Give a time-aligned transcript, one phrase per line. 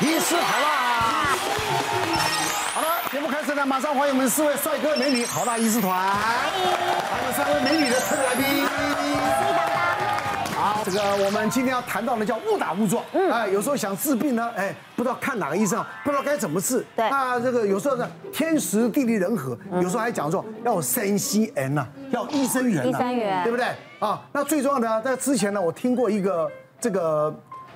[0.00, 0.66] 医师好辣。
[2.74, 8.66] 好了，节目开始了，马上欢迎我们四位帅哥美女好辣医师团，还有三位美女的特别来宾。
[10.56, 13.04] 好，这个我们今天要谈到的叫误打误撞。
[13.12, 16.84] 嗯，哎，有时候想治病呢，哎，不知道看哪个医生，不知道该怎么治。
[16.96, 22.88] 对，那这个有时候呢，天时地利人和，有时候还讲说要有三 C N 呐，要医生缘。
[22.88, 23.66] 医生缘，对不对？
[24.00, 26.50] 啊，那最重要的，在之前呢，我听过一个
[26.80, 27.32] 这个，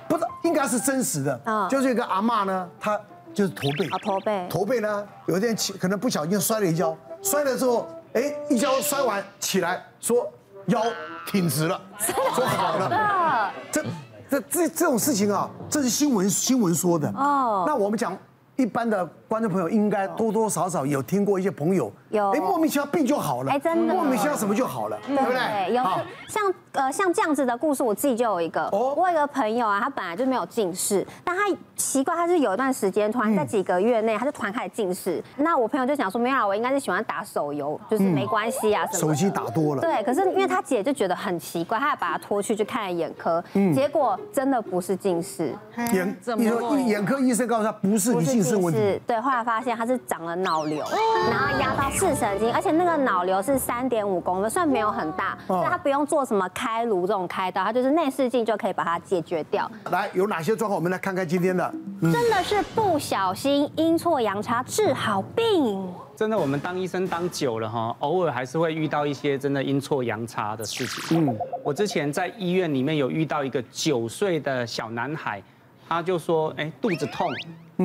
[0.09, 2.99] 不知道应该是真实的，啊，就是一个阿嬷呢，她
[3.33, 10.29] 就是驼背，啊，驼背，驼背呢，有一天起可能不小心摔了一跤，摔了之后，哎，一跤摔完起来说。
[10.65, 10.83] 腰
[11.25, 13.83] 挺直了，说好了，这
[14.29, 17.09] 这这这种事情啊，这是新闻新闻说的。
[17.15, 17.63] 哦。
[17.65, 18.15] 那我们讲
[18.55, 21.91] 一般的观众朋友，应该多多少少有听过一些朋友。
[22.09, 25.75] 有哎，莫名其妙病就好了，哎，真的，莫名其妙什么就好了，对不对？
[25.75, 25.83] 有
[26.27, 28.63] 像呃像这样子的故事，我自己就有一个。
[28.71, 31.43] 哦，我有一个朋友啊，他本来就没有近视，但他
[31.75, 35.23] 奇怪，他是有一段时间突然在几个月内，他就突然开始近视。
[35.37, 39.81] 那我朋友就想说，没有啊，我应该是喜欢打手游，就是没关系啊，手机打多了。
[39.81, 43.43] 对，可是因为他姐就觉得很奇怪，他还把他拖去去看了眼科，
[43.75, 45.53] 结果真的不是近视。
[45.93, 46.79] 眼怎么？
[46.79, 48.99] 眼科医生告诉他不是你近视问题。
[49.05, 50.83] 对，后来发现他是长了脑瘤，
[51.29, 51.89] 然后压到。
[51.89, 59.69] 视神经，而且那个脑瘤是三点五公分，算没有很大，所以他不用做什么开颅这种开刀，他就是内视镜就可以把它解决掉。
[59.91, 60.75] 来，有哪些状况？
[60.75, 61.73] 我们来看看今天的。
[62.01, 65.91] 真的是不小心阴错阳差治好病。
[66.15, 71.25] 真的，我们当医生当久了哈，偶尔还是会遇到一些真的阴错阳差的事情。
[71.27, 75.41] 嗯，我之前在医院里面有遇到一个九岁的小男孩，
[75.89, 77.27] 他就说，哎，肚子痛，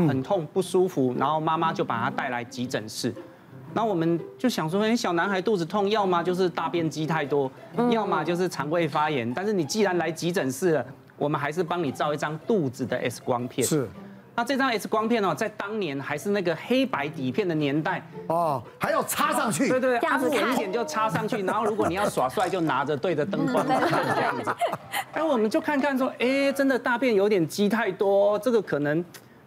[0.07, 3.13] 很痛不舒服，然后妈妈就把他带来急诊室。
[3.73, 7.51] 那我们就想说，哎，小男孩肚子痛，要么就是大便积太多，
[7.91, 9.33] 要么就是肠胃发炎。
[9.33, 13.67] 但是你既然来急诊室了，我们还是帮你照一张肚子的 X 光片。
[13.67, 13.89] 是，
[14.37, 19.69] 那这张 X 光片哦，在当年还是那个黑白底片的年代哦，还要插上去。
[19.69, 24.53] 对对，这样子明显就插上去，然后如果你要耍帅，就拿着对着灯光看这样子。
[25.13, 29.05] 哎，我们就看看说，哎，真的大便有点积太多，这个可能，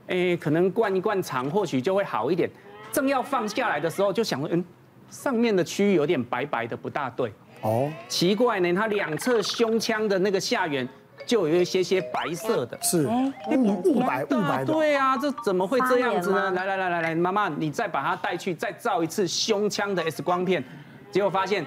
[0.07, 2.49] 哎，可能灌一灌肠，或许就会好一点。
[2.89, 4.63] 正要放下来的时候，就想说，嗯，
[5.09, 7.33] 上面的区域有点白白的，不大对。
[7.61, 10.87] 哦，奇怪呢，他两侧胸腔的那个下缘
[11.27, 12.77] 就有一些些白色的。
[12.81, 13.05] 是，
[13.51, 14.73] 雾，雾白雾白的。
[14.73, 16.49] 对啊，这怎么会这样子呢？
[16.51, 20.63] 来来来来来，妈妈，你再把它带去，再照一次胸腔的 X 光片，
[21.11, 21.63] 结果发现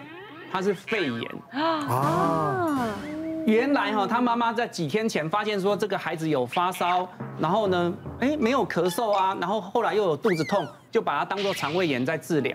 [0.50, 1.30] 它是肺炎。
[1.52, 2.88] 啊。
[3.46, 12.54] 原来哈，他妈妈在几天前发现说这个孩子有发烧，然后呢，哎，没有咳嗽啊，然后后来又有肚子痛，就把它当做肠胃炎在治疗。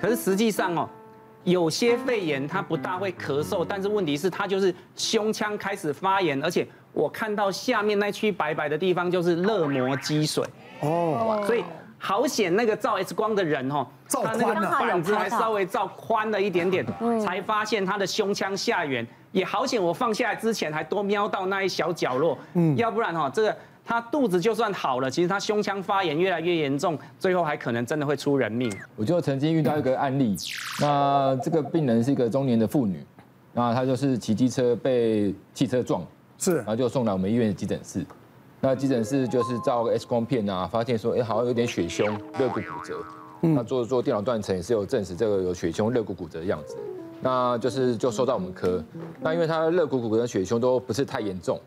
[0.00, 0.88] 可是实际上哦，
[1.44, 10.44] 有些肺炎它不大会咳嗽，但是问题是它就是胸腔开始发炎，而且我看到下面那区白白的地方就是热膜积水。
[10.80, 11.64] 哦，所以
[11.98, 16.84] 好险那个照 X 光的人哦，照宽了，他那个还稍微照宽了一点点，
[17.24, 19.06] 才发现他的胸腔下缘。
[19.32, 28.72] 也好险，我放下来之前还多瞄到那一小角落，嗯，要不然哈，这个他肚子就算好了，其实他胸腔发炎越来越严重，最后还可能真的会出人命。
[28.96, 30.34] 我就曾经遇到一个案例，
[30.80, 33.04] 那这个病人是一个中年的妇女，
[33.52, 36.02] 那她就是骑机车被汽车撞，
[36.38, 38.04] 是，然后就送来我们医院的急诊室，
[38.60, 42.06] 那急诊室就是照个 X 光片啊，发现说，哎，好像有点血胸，
[42.38, 43.04] 肋骨骨折，
[43.42, 46.76] 那做做电脑断层也是有证实这个有血胸肋骨骨折的样子。
[47.20, 48.82] 那就是就收到我们科，
[49.20, 51.58] 那因为他肋骨骨折血胸都不是太严重，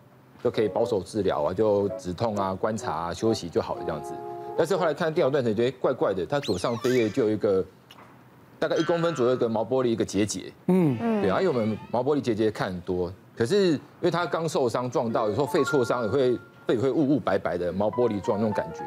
[0.44, 4.14] 就可以保守治疗啊，就止痛啊、观察啊、休息就好了这样子。
[4.58, 7.64] 但是后来看电脑断层，觉得怪怪的，他左上肺叶就有一个
[8.58, 18.82] 大概一公分左右的毛玻璃一个结节，嗯嗯，对，因为我们毛玻璃结节看很多，可是因为他刚受伤撞到，有时候肺挫伤也会肺也会雾雾白白的毛玻璃状那种感觉，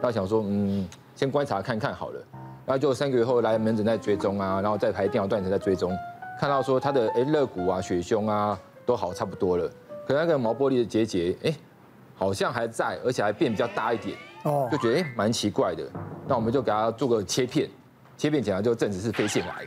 [0.00, 2.20] 那想说嗯，先观察看看好了，
[2.64, 5.92] 然后就三个月后来门诊再追踪啊，然后再排电脑断层再追踪。
[6.38, 9.68] 看到说他的哎肋骨啊血胸啊都好差不多了，
[10.06, 11.54] 可是那个毛玻璃的结节哎
[12.14, 15.84] 好像还在，而且还变比较大一点哦，就觉得哎蛮奇怪的。
[16.26, 17.68] 那我们就给他做个切片，
[18.16, 19.66] 切片检查就证实是肺腺癌。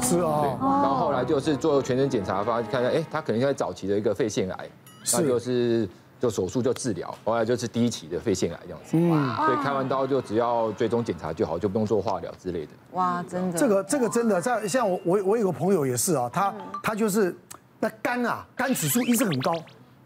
[0.00, 0.56] 是啊。
[0.60, 4.68] 然后后来就是做全身检查，发现看看哎他可能应该早期的一个肺腺癌，
[5.12, 5.88] 那就是
[6.18, 8.96] 就手术就治疗，后来就是第一期的肺腺癌这样子。
[8.96, 9.36] 嗯。
[9.36, 12.72] 所以开完刀就只要追踪检查就好，就不用做化疗之类的。
[12.92, 17.34] 哇，真的，这个这个真的，像像我我我有个朋友也是啊，他他就是
[17.80, 19.52] 那肝啊，肝指数一直很高，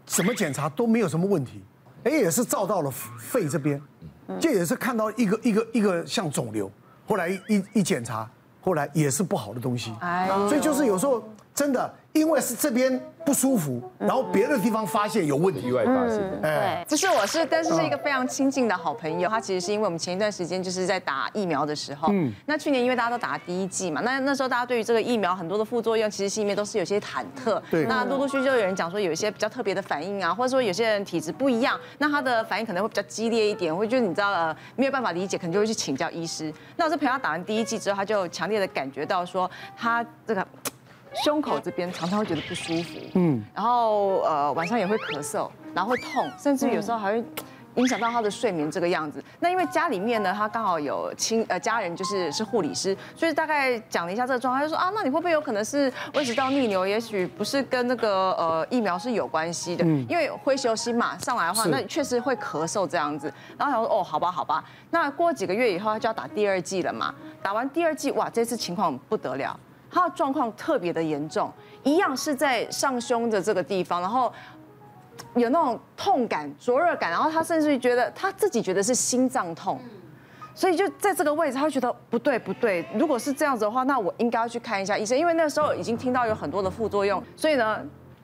[0.05, 1.63] 怎么检查都没有什么问题，
[2.03, 3.81] 哎，也是照到了肺这边，
[4.39, 6.69] 这也是看到一个一个一个像肿瘤，
[7.07, 8.29] 后来一一检查，
[8.61, 11.23] 后来也是不好的东西，哎，所以就是有时候
[11.53, 16.41] 真的因为是这边不舒服，然后别的地方发现有问题，意外发现。
[16.41, 19.29] 对，这是我是，但是是一个非常亲近的好朋友。
[19.29, 27.61] 他其实是因为我们前一段时间就是在打疫苗的时候，嗯，那去年因为大家都打了第一剂嘛，那那时候大家对于这个疫苗很多的副作用，其实心里面都是有些忐忑。
[27.69, 36.51] 对，那陆陆续续就有人讲说有一些比较特别的反应啊，或者说有些人体质不一样，那他的反应可能会比较激烈一点，或者就是你知道呃没有办法理解，可能就会去请教医师。
[36.75, 40.45] 那我是陪他打完第一剂之后，他就强烈的感觉到说他这个。
[41.23, 47.23] 胸口这边常常会觉得不舒服，嗯，然后呃晚上也会咳嗽，然后会痛，甚至有时候还会
[47.75, 49.23] 影响到他的睡眠这个样子。
[49.39, 56.85] 那因为家里面呢，他刚好有亲呃家人就是是护理师，所以大概讲了一下这个状况，他就说啊，那你会不会有可能是胃食道逆流？
[56.85, 63.31] 也许不是跟那个呃疫苗是有关系的，因为会休息嘛，上来的话，那确实会咳嗽这样子。
[63.57, 69.57] 然后他说哦，好吧好吧，那过几个月以后他就要打第二剂了嘛，打完第二剂哇，这次情况不得了。
[69.91, 71.51] 他的状况特别的严重，
[71.83, 74.31] 一样是在上胸的这个地方，然后
[75.35, 79.79] 有那种痛感、灼热感，然后他甚至于觉得他自己觉得是心脏痛，
[80.55, 87.79] 所以就在这个位置，他觉得不对不对，如果是这样子的话，那我应该要去看一下医生，因为那时候已经听到有很多的副作用，所以呢，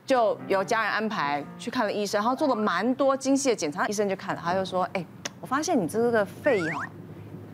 [0.05, 5.05] 就由家人安排去看了医生，然后做了蛮多精细的检查，医生就看了，他就说，哎，
[5.41, 6.81] 我发现你这个肺哈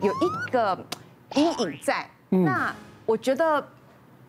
[0.00, 0.78] 有一个
[1.34, 2.74] 阴影在，那
[3.06, 3.66] 我觉得。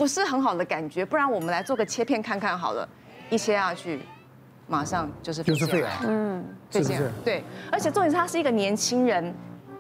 [0.04, 2.86] 不是很好的感觉，不然我们来做个切片看看好了，
[3.30, 4.02] 一切下去，
[4.68, 7.42] 马上就是就是肺癌，嗯，最近，对，
[7.72, 9.34] 而且重点是他是一个年轻人，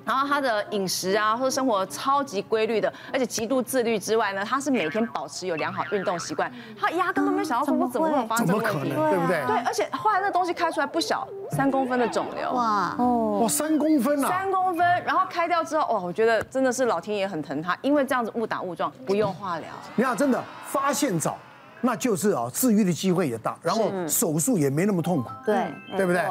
[0.05, 9.45] 然后他的饮食啊或者生活超级规律的，而且极度自律之外呢，他是每天保持有良好运动习惯，他压根都没有想到说我怎么会发生这个问题，怎么可能，对不对？
[9.47, 12.95] 对，而且后来那东西开出来不小，三公分的肿瘤，哇。
[12.97, 19.67] 哦，哇三公分啊，三公分，然后开掉之后，哇，我觉得真的是老天爷很疼他，因为这样子误打误撞，不用化疗。
[19.95, 21.37] 你看，真的发现早，
[21.85, 25.65] 那就是啊，治愈的机会也大，然后手术也没那么痛苦，对，
[25.97, 26.21] 对不对？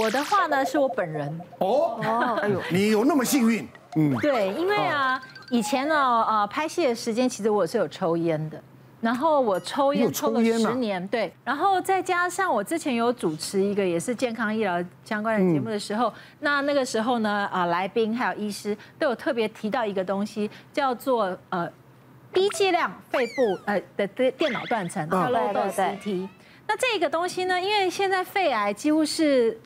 [0.00, 1.40] 我的话呢，是我本人。
[1.58, 3.68] 哦哦，哎呦，你有那么幸运？
[3.96, 5.20] 嗯，对，因为啊，
[5.50, 8.58] 以前呢，呃，拍戏的时间其实我是有抽烟的。
[9.02, 21.68] 然后我抽烟抽了十年，对，然后再加上我之前有主持一个也是健康医疗相关的节目的时候，那那个时候呢，啊，来宾还有医师都有特别提到一个东西，叫做呃
[22.32, 23.32] 低剂量肺部
[23.66, 26.28] 呃的电电脑断层，叫 low dose CT。
[26.66, 29.60] 那这个东西呢，因为现在肺癌几乎是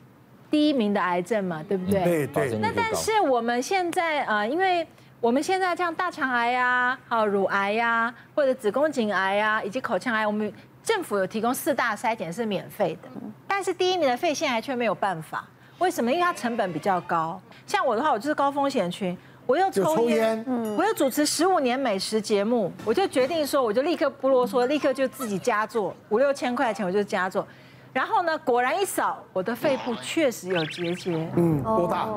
[0.51, 2.03] 第一名的癌症嘛，对不对？
[2.03, 2.57] 对对。
[2.59, 4.85] 那但是我们现在呃，因为
[5.19, 10.51] 我们现在像大肠癌呀、啊、好乳癌呀、啊，或者子宫颈癌呀、啊，以及口腔癌，我们
[10.83, 13.09] 政府有提供四大筛检是免费的，
[13.47, 15.47] 但是第一名的肺腺癌却没有办法。
[15.79, 16.11] 为什么？
[16.11, 17.39] 因为它成本比较高。
[17.67, 19.15] 像我的话，我就是高风险群，
[19.47, 20.43] 我又抽烟，
[20.77, 27.47] 我又主持十五年美食节目，我就决定说，我就立刻不啰嗦，立刻就自己加做五六千块钱，我就加做。
[27.93, 31.29] 然后呢，果然一扫，我的肺部确实有结节。
[31.37, 32.09] 嗯，多大？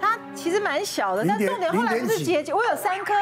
[0.00, 3.12] 它其实蛮小的，但重点后来不是结节，我有三颗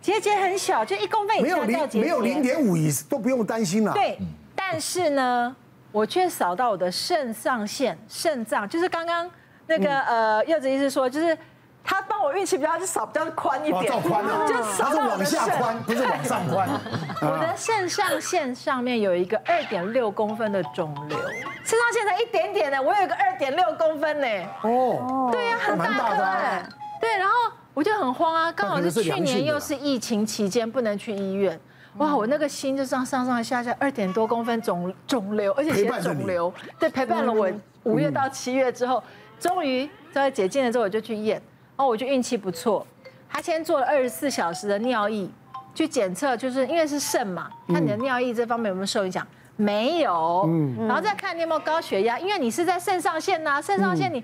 [0.00, 2.00] 结节很小，就一公分以下叫结节。
[2.00, 3.92] 没有零点五以都不用担心了。
[3.92, 4.16] 对，
[4.54, 5.54] 但是呢，
[5.90, 9.28] 我却扫到我的肾上腺、肾脏，就是刚刚
[9.66, 11.36] 那个呃柚子医师说，就是。
[11.84, 16.66] 他帮我运气比较少，比较宽一点，就少是往下宽，不是往上宽。
[17.20, 21.18] 我的肾上腺上面有一个二点六公分的肿瘤，
[21.62, 24.26] 肾上腺才一点点呢，我有一个二点六公分呢。
[24.62, 26.66] 哦，对呀，很大颗哎。
[26.98, 27.34] 对，然后
[27.74, 31.60] 我就很慌啊，刚好是去年又是疫情期间，不能去医院。
[31.98, 37.48] 哇，我那个心就上上上下下二点多公分肿肿瘤，而且写肿瘤，对，陪伴了我
[37.82, 39.02] 五月到七月之后，
[39.38, 41.40] 终于在解禁了之后，我就去验。
[41.76, 42.86] 哦，我就运气不错，
[43.28, 45.28] 他先做了二十四小时的尿液，
[45.74, 49.26] 去检测，就是因为是肾嘛，看你的尿液这方面有没有受影响，
[49.56, 54.22] 没有，嗯，然后再看你有没有高血压，因为你是在肾上腺呐，肾上腺你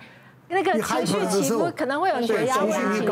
[0.49, 3.07] 那个情绪起伏可能会有血压问题，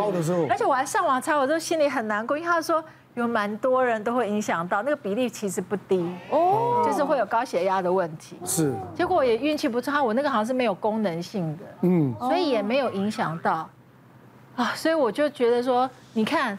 [0.49, 2.83] 而且我还上网查，我都心里很难过，因为他说
[3.15, 13.69] 有蛮多人都会影响到，那个比例其实不低哦，就是会有高血压的问题，是，结果也运气不差，我那个好像是没有功能性的，嗯，所以也没有影响到。
[14.59, 16.57] 啊，所以我就觉得说，你看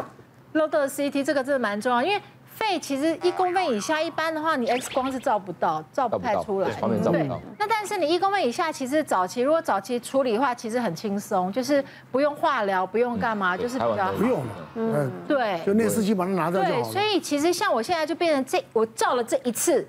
[0.54, 2.22] ，low dose CT 这个真的蛮重要，因为
[2.56, 6.70] 肺其实一公分以下，一般的话你 X 光是照不到，照不太出来。
[7.12, 14.54] 对，那但是你一公分以下，其实早期如果早期处理的话，其实很轻松，就是不用化疗，不用干嘛，就是比较不用了。
[14.76, 16.84] 嗯，对，就内视镜把它拿掉就好了。
[16.86, 19.86] 对，所以其实像我现在就变成这，我照了这一次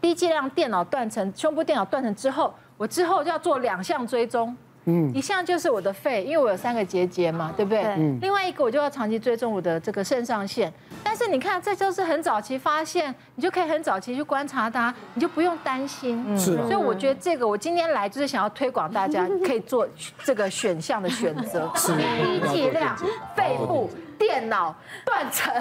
[0.00, 4.56] 低剂量电脑断层，胸部电脑断层之后，我之后就要做两项追踪。
[4.86, 7.82] 嗯，一项就是我的肺，因为我有三个结节嘛，对不对？
[7.96, 8.18] 嗯。
[8.20, 10.72] 另外一个我就要长期追踪我的这个肾上腺。
[11.02, 16.22] 但是你看，这就是很早期发现，你就可以很早期去观察它，你就不用担心。
[16.38, 16.56] 是。
[16.58, 19.88] 所以我觉得这个，我今天来就是想要推广大家 可以做
[20.22, 21.70] 这个选项的选择。
[21.76, 21.94] 是。
[21.96, 22.96] 第一剂量，
[23.34, 23.88] 肺部。
[24.18, 25.52] 电脑断层，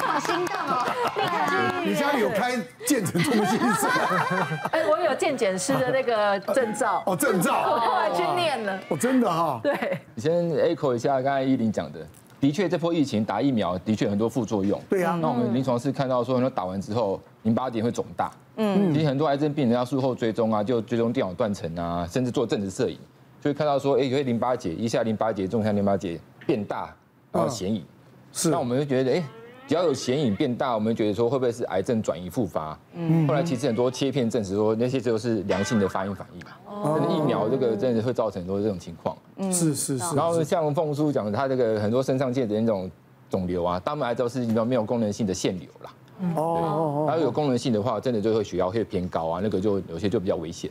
[0.00, 0.84] 好心动哦！
[1.16, 1.88] 立刻去。
[1.88, 2.52] 你家里有开
[2.86, 4.48] 健诊中心是吗？
[4.72, 7.02] 哎，我有健检师的那个证照。
[7.06, 7.70] 哦，证照。
[7.70, 8.78] 我后来去念了。
[8.88, 9.60] 哦，真的哈。
[9.62, 9.98] 对。
[10.14, 12.00] 你先 echo 一下刚才依林讲的，
[12.40, 14.80] 的确这波疫情打疫苗的确很多副作用。
[14.88, 15.18] 对啊。
[15.20, 18.30] 那我们临床是看到说，很多打完之后淋巴点会肿大。
[18.56, 18.92] 嗯。
[18.92, 22.98] 其实很多癌症病人要术后追踪啊，就追踪电脑断层啊，甚至做正子摄影，
[23.40, 26.94] 就会看到说，哎，有些淋巴结，一下淋巴结，中下淋巴结变大。
[27.32, 27.84] 然后显影，
[28.32, 29.22] 是，那我们就觉得，哎，
[29.66, 32.78] 只要有显影变大，我们觉得说会不会是癌症转移复发？
[32.94, 36.50] 嗯，后来其实很多切片证实说，那些都是良性的发炎反应嘛。
[36.66, 39.16] 哦，疫苗这个真的会造成很多这种情况。
[39.36, 40.16] 嗯，是是是。
[40.16, 42.90] 然后像凤叔讲的，他这个很多肾上腺的那种
[43.28, 45.94] 肿瘤啊，大部分都是没有功能性的腺瘤啦。
[46.34, 50.70] 哦，然后有功能性的话，真的就会血压会偏高啊，那个就有些就比较危险。